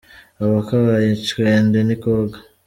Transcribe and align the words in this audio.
Akabaye 0.59 1.07
icwende 1.17 1.77
ntikoga. 1.87 2.37